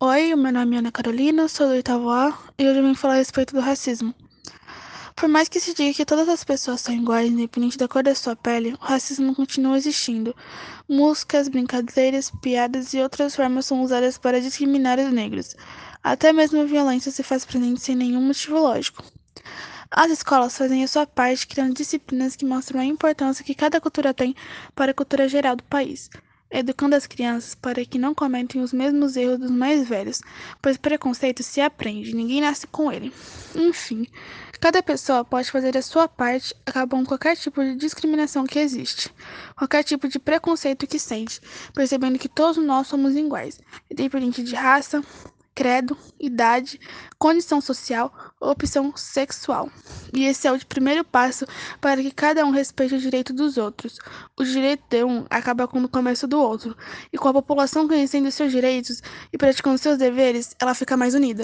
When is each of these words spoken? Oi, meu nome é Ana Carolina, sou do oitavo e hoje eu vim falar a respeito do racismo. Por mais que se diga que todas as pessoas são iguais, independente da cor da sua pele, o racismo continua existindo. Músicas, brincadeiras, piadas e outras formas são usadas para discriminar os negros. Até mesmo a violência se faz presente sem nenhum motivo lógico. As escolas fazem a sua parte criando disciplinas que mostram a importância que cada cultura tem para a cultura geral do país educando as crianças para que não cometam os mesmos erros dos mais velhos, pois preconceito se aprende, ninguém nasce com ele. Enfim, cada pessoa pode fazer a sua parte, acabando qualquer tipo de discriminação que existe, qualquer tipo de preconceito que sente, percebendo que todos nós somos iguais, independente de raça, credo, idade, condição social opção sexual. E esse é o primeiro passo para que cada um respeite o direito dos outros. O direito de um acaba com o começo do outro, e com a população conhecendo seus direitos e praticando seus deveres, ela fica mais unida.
Oi, 0.00 0.32
meu 0.36 0.52
nome 0.52 0.76
é 0.76 0.78
Ana 0.78 0.92
Carolina, 0.92 1.48
sou 1.48 1.66
do 1.66 1.72
oitavo 1.72 2.08
e 2.56 2.68
hoje 2.68 2.78
eu 2.78 2.84
vim 2.84 2.94
falar 2.94 3.14
a 3.14 3.16
respeito 3.16 3.52
do 3.52 3.60
racismo. 3.60 4.14
Por 5.16 5.28
mais 5.28 5.48
que 5.48 5.58
se 5.58 5.74
diga 5.74 5.92
que 5.92 6.04
todas 6.04 6.28
as 6.28 6.44
pessoas 6.44 6.82
são 6.82 6.94
iguais, 6.94 7.28
independente 7.28 7.76
da 7.76 7.88
cor 7.88 8.04
da 8.04 8.14
sua 8.14 8.36
pele, 8.36 8.74
o 8.74 8.76
racismo 8.76 9.34
continua 9.34 9.76
existindo. 9.76 10.36
Músicas, 10.88 11.48
brincadeiras, 11.48 12.30
piadas 12.40 12.94
e 12.94 13.00
outras 13.00 13.34
formas 13.34 13.66
são 13.66 13.82
usadas 13.82 14.16
para 14.16 14.40
discriminar 14.40 15.00
os 15.00 15.12
negros. 15.12 15.56
Até 16.00 16.32
mesmo 16.32 16.60
a 16.60 16.64
violência 16.64 17.10
se 17.10 17.24
faz 17.24 17.44
presente 17.44 17.80
sem 17.80 17.96
nenhum 17.96 18.22
motivo 18.22 18.56
lógico. 18.56 19.02
As 19.90 20.12
escolas 20.12 20.56
fazem 20.56 20.84
a 20.84 20.86
sua 20.86 21.08
parte 21.08 21.44
criando 21.44 21.74
disciplinas 21.74 22.36
que 22.36 22.44
mostram 22.44 22.80
a 22.80 22.84
importância 22.84 23.44
que 23.44 23.52
cada 23.52 23.80
cultura 23.80 24.14
tem 24.14 24.36
para 24.76 24.92
a 24.92 24.94
cultura 24.94 25.28
geral 25.28 25.56
do 25.56 25.64
país 25.64 26.08
educando 26.50 26.96
as 26.96 27.06
crianças 27.06 27.54
para 27.54 27.84
que 27.84 27.98
não 27.98 28.14
cometam 28.14 28.62
os 28.62 28.72
mesmos 28.72 29.16
erros 29.16 29.38
dos 29.38 29.50
mais 29.50 29.88
velhos, 29.88 30.20
pois 30.62 30.76
preconceito 30.76 31.42
se 31.42 31.60
aprende, 31.60 32.14
ninguém 32.14 32.40
nasce 32.40 32.66
com 32.66 32.90
ele. 32.90 33.12
Enfim, 33.54 34.06
cada 34.60 34.82
pessoa 34.82 35.24
pode 35.24 35.50
fazer 35.50 35.76
a 35.76 35.82
sua 35.82 36.08
parte, 36.08 36.54
acabando 36.64 37.08
qualquer 37.08 37.36
tipo 37.36 37.62
de 37.62 37.76
discriminação 37.76 38.46
que 38.46 38.58
existe, 38.58 39.10
qualquer 39.56 39.84
tipo 39.84 40.08
de 40.08 40.18
preconceito 40.18 40.86
que 40.86 40.98
sente, 40.98 41.40
percebendo 41.74 42.18
que 42.18 42.28
todos 42.28 42.56
nós 42.64 42.86
somos 42.86 43.14
iguais, 43.14 43.60
independente 43.90 44.42
de 44.42 44.54
raça, 44.54 45.02
credo, 45.58 45.98
idade, 46.20 46.78
condição 47.18 47.60
social 47.60 48.14
opção 48.40 48.92
sexual. 48.96 49.68
E 50.14 50.24
esse 50.24 50.46
é 50.46 50.52
o 50.52 50.66
primeiro 50.66 51.04
passo 51.04 51.44
para 51.80 52.00
que 52.00 52.12
cada 52.12 52.44
um 52.44 52.50
respeite 52.50 52.94
o 52.94 52.98
direito 53.00 53.32
dos 53.32 53.56
outros. 53.56 53.98
O 54.36 54.44
direito 54.44 54.84
de 54.88 55.02
um 55.02 55.26
acaba 55.28 55.66
com 55.66 55.80
o 55.80 55.88
começo 55.88 56.28
do 56.28 56.40
outro, 56.40 56.76
e 57.12 57.18
com 57.18 57.28
a 57.28 57.32
população 57.32 57.88
conhecendo 57.88 58.30
seus 58.30 58.52
direitos 58.52 59.02
e 59.32 59.38
praticando 59.38 59.78
seus 59.78 59.98
deveres, 59.98 60.54
ela 60.60 60.74
fica 60.74 60.96
mais 60.96 61.14
unida. 61.14 61.42